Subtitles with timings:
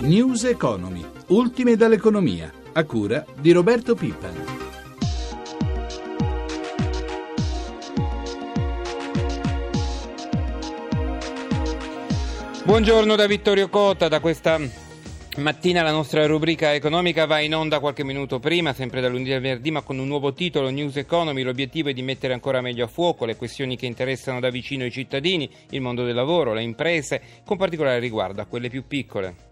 [0.00, 4.30] News Economy, ultime dall'economia, a cura di Roberto Pippa.
[12.62, 14.60] Buongiorno da Vittorio Cota, da questa
[15.38, 19.40] Mattina la nostra rubrica economica va in onda qualche minuto prima, sempre da lunedì al
[19.40, 21.42] venerdì, ma con un nuovo titolo, News Economy.
[21.42, 24.92] L'obiettivo è di mettere ancora meglio a fuoco le questioni che interessano da vicino i
[24.92, 29.47] cittadini, il mondo del lavoro, le imprese, con particolare riguardo a quelle più piccole.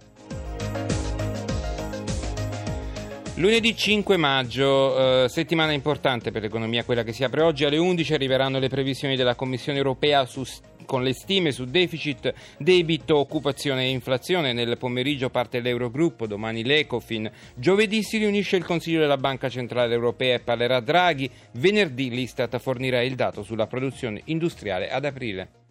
[3.39, 7.67] Lunedì 5 maggio, eh, settimana importante per l'economia, quella che si apre oggi.
[7.67, 10.43] Alle 11 arriveranno le previsioni della Commissione europea su,
[10.87, 14.55] con le stime su deficit, debito, occupazione e inflazione.
[14.55, 17.31] Nel pomeriggio parte l'Eurogruppo, domani l'Ecofin.
[17.55, 21.31] Giovedì si riunisce il Consiglio della Banca Centrale Europea e parlerà Draghi.
[21.53, 25.66] Venerdì l'Istat fornirà il dato sulla produzione industriale ad aprile.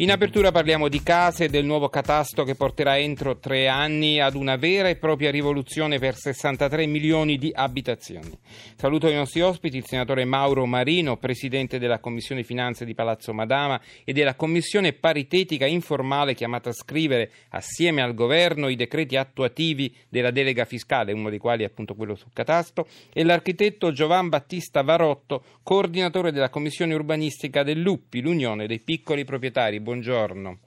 [0.00, 4.34] In apertura parliamo di case e del nuovo catasto che porterà entro tre anni ad
[4.34, 8.30] una vera e propria rivoluzione per 63 milioni di abitazioni.
[8.76, 13.78] Saluto i nostri ospiti, il senatore Mauro Marino, presidente della Commissione Finanze di Palazzo Madama
[14.02, 20.30] e della Commissione paritetica informale chiamata a scrivere assieme al governo i decreti attuativi della
[20.30, 25.44] delega fiscale, uno dei quali è appunto quello sul catasto, e l'architetto Giovan Battista Varotto,
[25.62, 30.58] coordinatore della Commissione urbanistica del Luppi, l'Unione dei piccoli proprietari buongiorno.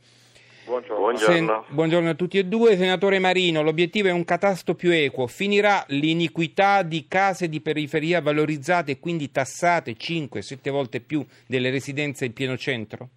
[0.66, 1.16] Buongiorno.
[1.18, 2.10] Sen- buongiorno.
[2.10, 2.76] a tutti e due.
[2.76, 5.28] Senatore Marino, l'obiettivo è un catasto più equo.
[5.28, 12.26] Finirà l'iniquità di case di periferia valorizzate e quindi tassate 5-7 volte più delle residenze
[12.26, 13.10] in pieno centro?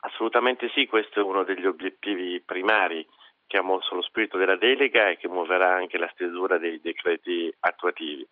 [0.00, 3.06] Assolutamente sì, questo è uno degli obiettivi primari
[3.46, 7.52] che ha mosso lo spirito della delega e che muoverà anche la stesura dei decreti
[7.60, 8.26] attuativi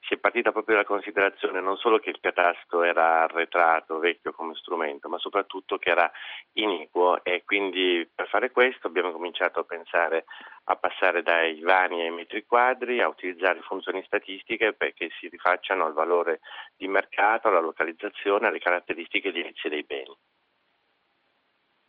[0.00, 4.54] si è partita proprio dalla considerazione non solo che il catasto era arretrato, vecchio come
[4.54, 6.10] strumento, ma soprattutto che era
[6.54, 10.24] iniquo e quindi per fare questo abbiamo cominciato a pensare
[10.64, 15.92] a passare dai vani ai metri quadri, a utilizzare funzioni statistiche perché si rifacciano al
[15.92, 16.40] valore
[16.76, 20.16] di mercato, alla localizzazione, alle caratteristiche edilizie dei beni.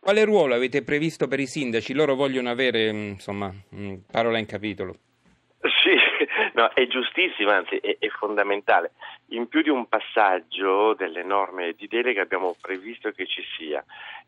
[0.00, 1.94] Quale ruolo avete previsto per i sindaci?
[1.94, 3.54] Loro vogliono avere, insomma,
[4.10, 4.96] parola in capitolo.
[6.62, 8.92] No, è giustissimo, anzi è, è, fondamentale.
[9.32, 13.82] In più di un passaggio delle norme di delega abbiamo previsto che ci sia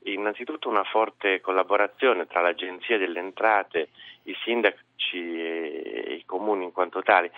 [0.05, 3.91] innanzitutto una forte collaborazione tra l'Agenzia delle Entrate,
[4.25, 4.83] i sindaci
[5.13, 7.31] e i comuni in quanto tali,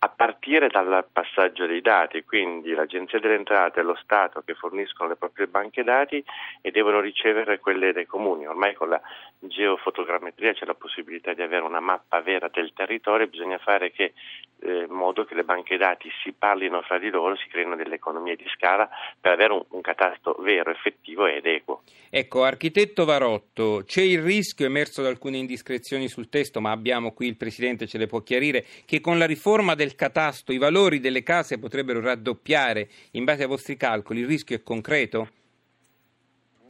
[0.00, 5.08] a partire dal passaggio dei dati, quindi l'Agenzia delle Entrate e lo Stato che forniscono
[5.08, 6.22] le proprie banche dati
[6.60, 8.46] e devono ricevere quelle dei comuni.
[8.46, 9.00] Ormai con la
[9.38, 14.12] geofotogrammetria c'è la possibilità di avere una mappa vera del territorio, bisogna fare che,
[14.60, 18.36] eh, modo che le banche dati si parlino fra di loro, si creino delle economie
[18.36, 18.88] di scala
[19.20, 21.82] per avere un, un catasto vero, effettivo ed equo.
[22.10, 27.26] Ecco, architetto Varotto, c'è il rischio emerso da alcune indiscrezioni sul testo, ma abbiamo qui
[27.26, 31.22] il Presidente, ce le può chiarire, che con la riforma del catasto i valori delle
[31.22, 34.20] case potrebbero raddoppiare in base ai vostri calcoli.
[34.20, 35.28] Il rischio è concreto?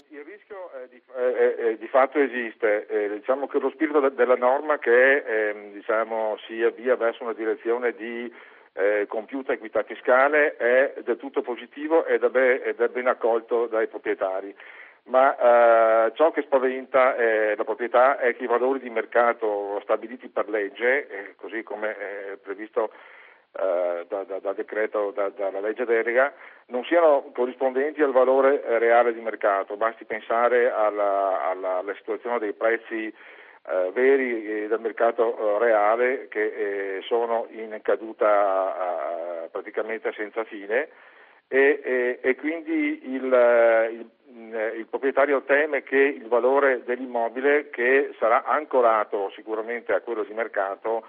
[0.08, 2.86] Il rischio è di, è, è, di fatto esiste.
[2.86, 7.34] Eh, diciamo che lo spirito de, della norma che eh, diciamo, si avvia verso una
[7.34, 8.32] direzione di
[8.74, 13.66] eh, compiuta equità fiscale è del tutto positivo ed è, ben, ed è ben accolto
[13.66, 14.54] dai proprietari
[15.04, 15.36] ma
[16.06, 20.48] eh, ciò che spaventa eh, la proprietà è che i valori di mercato stabiliti per
[20.48, 22.90] legge, eh, così come è previsto
[23.52, 26.32] eh, da, da, da, decreto da, dalla legge delega,
[26.66, 29.76] non siano corrispondenti al valore eh, reale di mercato.
[29.76, 33.14] Basti pensare alla, alla, alla situazione dei prezzi eh,
[33.92, 40.88] veri del mercato reale che sono in caduta praticamente senza fine
[41.48, 43.24] e, e, e quindi il,
[44.32, 50.32] il, il, proprietario teme che il valore dell'immobile, che sarà ancorato sicuramente a quello di
[50.32, 51.06] mercato,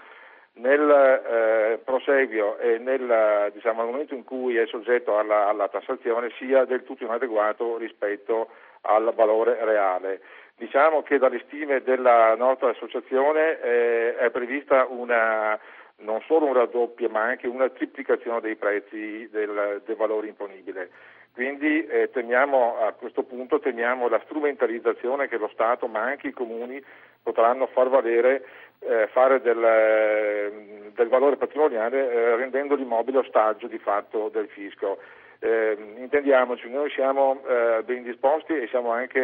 [0.57, 6.63] nel eh, proseguio e nel diciamo, momento in cui è soggetto alla, alla, tassazione sia
[6.63, 8.49] del tutto inadeguato rispetto
[8.81, 10.21] al valore reale.
[10.57, 15.59] Diciamo che dalle stime della nostra associazione eh, è prevista una
[15.97, 20.89] non solo un raddoppio ma anche una triplicazione dei prezzi del, del valore imponibile.
[21.33, 26.31] Quindi eh, temiamo, a questo punto temiamo la strumentalizzazione che lo Stato ma anche i
[26.31, 26.81] comuni
[27.21, 28.45] potranno far valere,
[28.79, 34.99] eh, fare del, del, valore patrimoniale eh, rendendo l'immobile ostaggio di fatto del fisco.
[35.39, 39.19] Eh, intendiamoci, noi siamo eh, ben disposti e siamo anche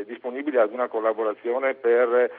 [0.00, 2.30] eh, disponibili ad una collaborazione per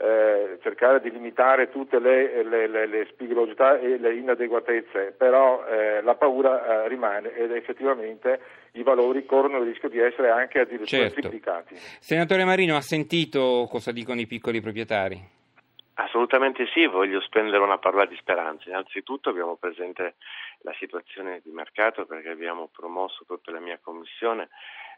[0.00, 6.00] eh, cercare di limitare tutte le, le, le, le, spigolosità e le inadeguatezze, però eh,
[6.02, 8.40] la paura eh, rimane ed effettivamente
[8.72, 11.20] i valori corrono il rischio di essere anche addirittura certo.
[11.20, 11.74] triplicati.
[11.74, 15.38] Senatore Marino, ha sentito cosa dicono i piccoli proprietari?
[16.00, 18.70] Assolutamente sì, voglio spendere una parola di speranza.
[18.70, 20.14] Innanzitutto abbiamo presente
[20.62, 24.48] la situazione di mercato perché abbiamo promosso proprio la mia commissione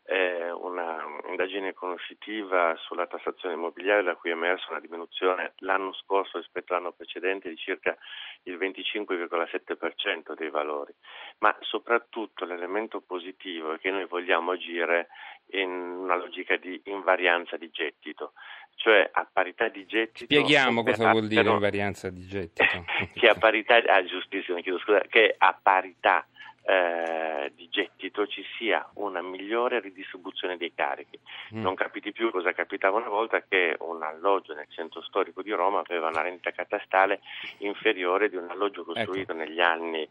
[0.05, 6.73] eh, un'indagine conoscitiva sulla tassazione immobiliare da cui è emersa una diminuzione l'anno scorso rispetto
[6.73, 7.97] all'anno precedente di circa
[8.45, 10.93] il 25,7% dei valori,
[11.43, 15.09] ma soprattutto l'elemento positivo è che noi vogliamo agire
[15.51, 18.33] in una logica di invarianza di gettito,
[18.77, 20.25] cioè a parità di gettito.
[20.25, 22.85] Spieghiamo cosa vuol dire invarianza di gettito.
[23.15, 26.25] che a parità, ah, giustissimo, chiedo scusa, che a parità
[26.65, 31.19] eh, di gettito ci sia una migliore ridistribuzione dei carichi.
[31.55, 31.61] Mm.
[31.61, 35.81] Non capiti più cosa capitava una volta che un alloggio nel centro storico di Roma
[35.81, 37.21] aveva una rendita catastale
[37.59, 39.41] inferiore di un alloggio costruito ecco.
[39.43, 40.09] negli anni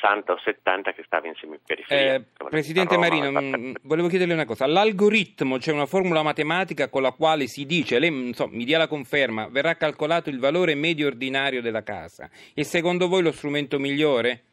[0.00, 2.14] 60 o 70 che stava in semiperiferia.
[2.14, 4.66] Eh, Presidente Roma, Marino, mh, mm, volevo chiederle una cosa.
[4.66, 8.86] L'algoritmo, c'è una formula matematica con la quale si dice, lei so, mi dia la
[8.86, 12.30] conferma, verrà calcolato il valore medio ordinario della casa.
[12.54, 14.44] E secondo voi lo strumento migliore?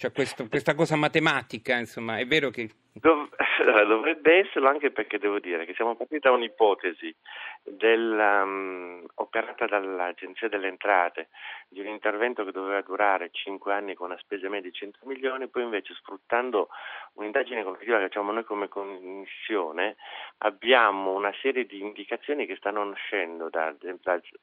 [0.00, 2.70] Cioè questo, questa cosa matematica, insomma, è vero che...
[2.94, 3.28] Dov-
[3.86, 7.14] dovrebbe esserlo anche perché devo dire che siamo partiti da un'ipotesi
[7.62, 11.28] del, um, operata dall'Agenzia delle Entrate
[11.68, 15.48] di un intervento che doveva durare 5 anni con una spesa media di 100 milioni,
[15.48, 16.70] poi invece sfruttando
[17.16, 19.96] un'indagine conclusiva che facciamo noi come commissione
[20.38, 23.74] abbiamo una serie di indicazioni che stanno nascendo da,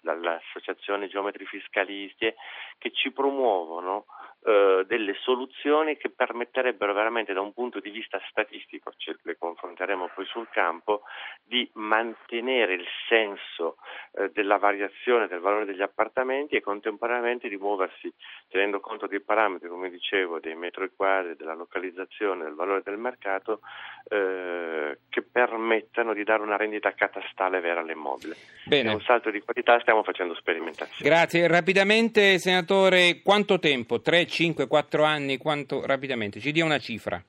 [0.01, 2.31] dall'Associazione Geometri Fiscalisti
[2.77, 4.05] che ci promuovono
[4.47, 10.09] eh, delle soluzioni che permetterebbero veramente da un punto di vista statistico, ce le confronteremo
[10.15, 11.01] poi sul campo,
[11.47, 13.77] di mantenere il senso
[14.11, 18.13] eh, della variazione del valore degli appartamenti e contemporaneamente di muoversi
[18.49, 23.61] tenendo conto dei parametri, come dicevo, dei metri quadri, della localizzazione, del valore del mercato,
[24.09, 28.35] eh, che permettano di dare una rendita catastale vera all'immobile.
[28.65, 28.91] Bene.
[28.91, 31.09] È un salto di qualità, stiamo facendo sperimentazioni.
[31.09, 31.47] Grazie.
[31.47, 34.01] Rapidamente, senatore, quanto tempo?
[34.01, 35.37] 3, 5, 4 anni?
[35.37, 36.39] Quanto rapidamente?
[36.39, 37.23] Ci dia una cifra.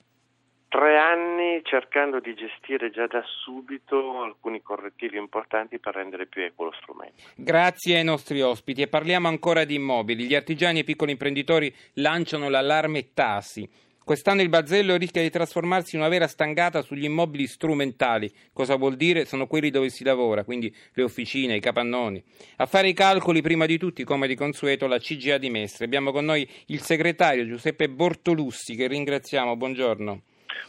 [0.69, 6.65] Tre anni cercando di gestire già da subito alcuni correttivi importanti per rendere più equo
[6.65, 7.23] lo strumento.
[7.37, 10.25] Grazie ai nostri ospiti e parliamo ancora di immobili.
[10.25, 13.69] Gli artigiani e i piccoli imprenditori lanciano l'allarme tassi.
[14.09, 18.33] Quest'anno il bazzello rischia di trasformarsi in una vera stangata sugli immobili strumentali.
[18.55, 19.27] Cosa vuol dire?
[19.27, 22.25] Sono quelli dove si lavora, quindi le officine, i capannoni.
[22.57, 25.85] A fare i calcoli, prima di tutti, come di consueto, la CGA di Mestre.
[25.85, 29.57] Abbiamo con noi il segretario Giuseppe Bortolussi, che ringraziamo.
[29.57, 30.23] Buongiorno.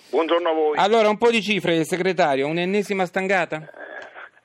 [0.10, 0.78] Buongiorno a voi.
[0.78, 2.48] Allora, un po' di cifre, segretario.
[2.48, 3.62] Un'ennesima stangata?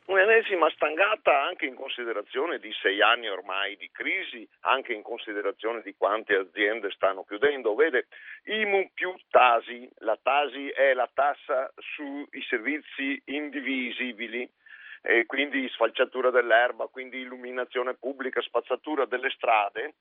[0.07, 5.95] Un'ennesima stangata anche in considerazione di sei anni ormai di crisi, anche in considerazione di
[5.97, 7.75] quante aziende stanno chiudendo.
[7.75, 8.07] Vede,
[8.45, 14.49] IMU più Tasi, la Tasi è la tassa sui servizi indivisibili,
[15.07, 19.95] e quindi sfalciatura dell'erba, quindi illuminazione pubblica, spazzatura delle strade,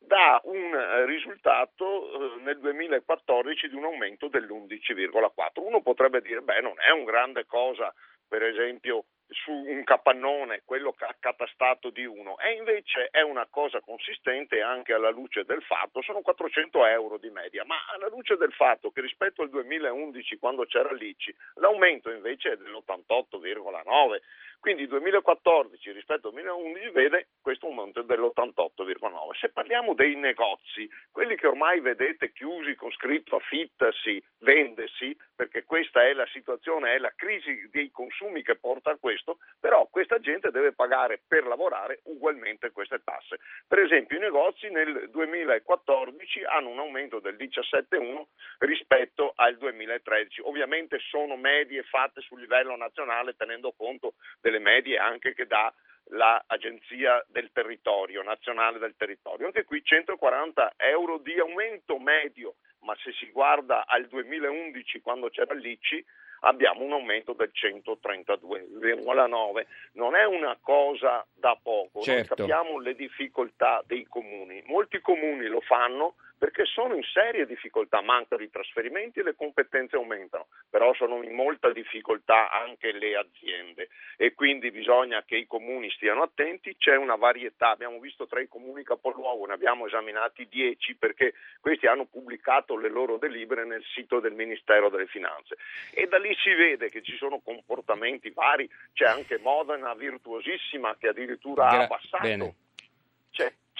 [0.00, 5.60] dà un risultato eh, nel 2014 di un aumento dell'11,4.
[5.62, 7.92] Uno potrebbe dire, beh, non è una grande cosa,
[8.26, 14.60] per esempio, su un capannone, quello accatastato di uno, e invece è una cosa consistente
[14.60, 18.90] anche alla luce del fatto, sono 400 euro di media, ma alla luce del fatto
[18.90, 24.20] che rispetto al 2011 quando c'era l'ICI l'aumento invece è dell'88,9,
[24.60, 29.38] quindi 2014 rispetto al 2011 vede questo aumento dell'88,9.
[29.40, 36.04] Se parliamo dei negozi, quelli che ormai vedete chiusi con scritto affittasi, vendesi, perché questa
[36.04, 40.50] è la situazione, è la crisi dei consumi che porta a questo, però questa gente
[40.50, 43.38] deve pagare per lavorare ugualmente queste tasse.
[43.66, 48.26] Per esempio i negozi nel 2014 hanno un aumento del 17,1
[48.60, 50.42] rispetto al 2013.
[50.42, 55.72] Ovviamente sono medie fatte sul livello nazionale tenendo conto del delle medie anche che dà
[56.12, 59.46] l'Agenzia del Territorio, Nazionale del Territorio.
[59.46, 65.54] Anche qui 140 euro di aumento medio, ma se si guarda al 2011 quando c'era
[65.54, 66.04] l'ICI
[66.40, 69.66] abbiamo un aumento del 132,9.
[69.92, 72.34] Non è una cosa da poco, certo.
[72.36, 74.64] noi capiamo le difficoltà dei comuni.
[74.66, 79.96] Molti comuni lo fanno perché sono in serie difficoltà, mancano i trasferimenti e le competenze
[79.96, 85.90] aumentano, però sono in molta difficoltà anche le aziende e quindi bisogna che i comuni
[85.90, 90.96] stiano attenti, c'è una varietà, abbiamo visto tra i comuni capoluogo, ne abbiamo esaminati dieci
[90.96, 95.58] perché questi hanno pubblicato le loro delibere nel sito del Ministero delle Finanze
[95.92, 101.08] e da lì si vede che ci sono comportamenti vari, c'è anche Modena virtuosissima che
[101.08, 102.22] addirittura ha abbassato.
[102.22, 102.54] C'è,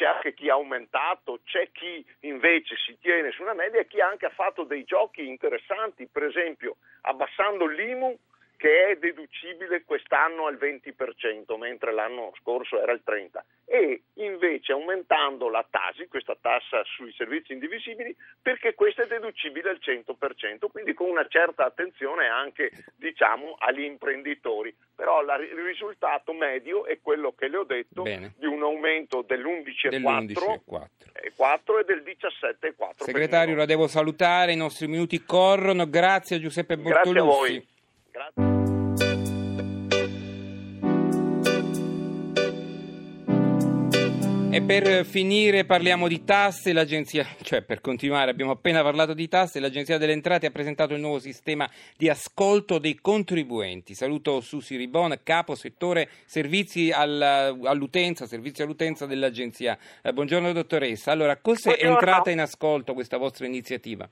[0.00, 4.00] c'è, anche chi ha aumentato, c'è chi invece si tiene su una media e chi
[4.00, 8.18] anche ha fatto dei giochi interessanti, per esempio abbassando l'IMU
[8.60, 15.48] che è deducibile quest'anno al 20%, mentre l'anno scorso era il 30%, e invece aumentando
[15.48, 21.08] la TASI, questa tassa sui servizi indivisibili, perché questa è deducibile al 100%, quindi con
[21.08, 24.76] una certa attenzione anche diciamo, agli imprenditori.
[24.94, 28.34] Però la, il risultato medio è quello che le ho detto Bene.
[28.36, 33.04] di un aumento dell'11,4 dell'11,4 e del 17,4.
[33.04, 35.88] Segretario, la devo salutare, i nostri minuti corrono.
[35.88, 37.12] Grazie a Giuseppe Bortoluzzi.
[37.12, 37.69] Grazie a voi.
[44.60, 49.58] E per finire parliamo di tasse, l'agenzia, cioè per continuare abbiamo appena parlato di tasse,
[49.58, 53.94] l'agenzia delle entrate ha presentato il nuovo sistema di ascolto dei contribuenti.
[53.94, 59.78] Saluto Susi Ribon, capo settore servizi all'utenza, servizi all'utenza dell'agenzia.
[60.02, 64.08] Eh, buongiorno dottoressa, allora cos'è entrata in ascolto questa vostra iniziativa?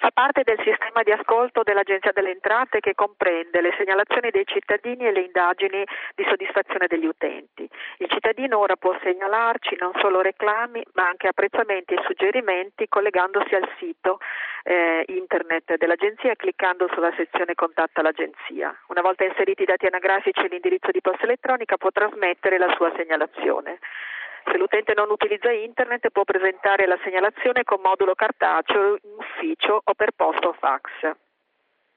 [0.00, 5.04] Fa parte del sistema di ascolto dell'Agenzia delle Entrate che comprende le segnalazioni dei cittadini
[5.04, 7.68] e le indagini di soddisfazione degli utenti.
[7.98, 13.68] Il cittadino ora può segnalarci non solo reclami ma anche apprezzamenti e suggerimenti collegandosi al
[13.76, 14.20] sito
[14.62, 18.74] eh, internet dell'Agenzia e cliccando sulla sezione Contatta l'Agenzia.
[18.88, 22.90] Una volta inseriti i dati anagrafici e l'indirizzo di posta elettronica può trasmettere la sua
[22.96, 23.78] segnalazione.
[24.44, 29.94] Se l'utente non utilizza internet può presentare la segnalazione con modulo cartaceo in ufficio o
[29.94, 31.29] per posta o fax.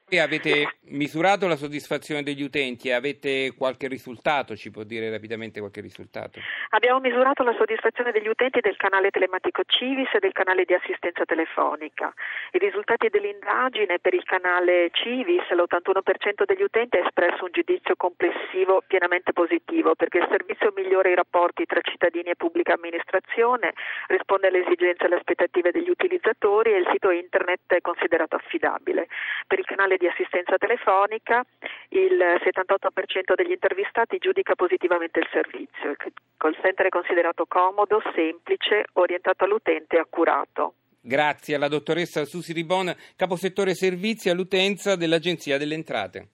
[0.06, 4.54] Avete misurato la soddisfazione degli utenti avete qualche risultato?
[4.54, 6.38] Ci può dire rapidamente qualche risultato?
[6.70, 11.24] Abbiamo misurato la soddisfazione degli utenti del canale telematico Civis e del canale di assistenza
[11.24, 12.12] telefonica.
[12.52, 18.82] I risultati dell'indagine per il canale Civis, l'81% degli utenti ha espresso un giudizio complessivo
[18.86, 23.72] pienamente positivo perché il servizio migliora i rapporti tra cittadini e pubblica amministrazione,
[24.08, 29.08] risponde alle esigenze e alle aspettative degli utilizzatori e il sito internet è considerato affidabile.
[29.46, 31.44] Per il canale di assistenza telefonica,
[31.90, 35.90] il 78% degli intervistati giudica positivamente il servizio.
[35.90, 35.96] Il
[36.36, 40.74] call center è considerato comodo, semplice, orientato all'utente e accurato.
[41.00, 46.28] Grazie alla dottoressa Susi Ribon, caposettore servizi all'utenza dell'Agenzia delle Entrate.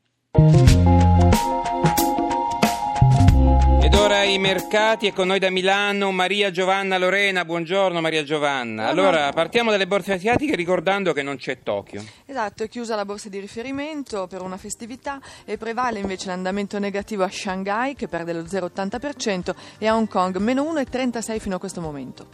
[3.82, 7.46] Ed ora i mercati e con noi da Milano Maria Giovanna Lorena.
[7.46, 8.88] Buongiorno Maria Giovanna.
[8.88, 12.04] Allora, partiamo dalle borse asiatiche ricordando che non c'è Tokyo.
[12.26, 17.24] Esatto, è chiusa la borsa di riferimento per una festività e prevale invece l'andamento negativo
[17.24, 21.80] a Shanghai che perde lo 0,80% e a Hong Kong meno 1,36 fino a questo
[21.80, 22.28] momento.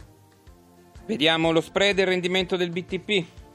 [1.07, 3.46] Vediamo lo spread e il rendimento del BTP.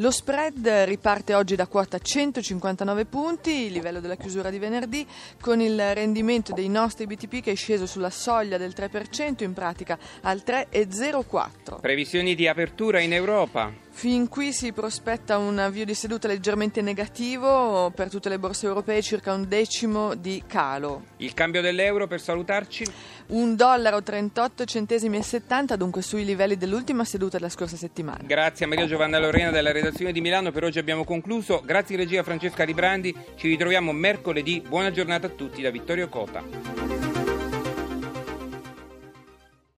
[0.00, 5.06] Lo spread riparte oggi da quota 159 punti, il livello della chiusura di venerdì,
[5.38, 9.98] con il rendimento dei nostri BTP che è sceso sulla soglia del 3%, in pratica
[10.22, 11.80] al 3,04.
[11.82, 13.70] Previsioni di apertura in Europa.
[13.92, 19.02] Fin qui si prospetta un avvio di seduta leggermente negativo per tutte le borse europee,
[19.02, 21.04] circa un decimo di calo.
[21.18, 22.86] Il cambio dell'euro per salutarci?
[23.26, 28.20] Un dollaro 38 centesimi e 70, dunque sui livelli dell'ultima seduta della scorsa settimana.
[28.22, 31.60] Grazie a Maria Giovanna Lorena della redazione di Milano, per oggi abbiamo concluso.
[31.62, 34.62] Grazie regia Francesca Ribrandi, ci ritroviamo mercoledì.
[34.66, 37.09] Buona giornata a tutti da Vittorio Cota.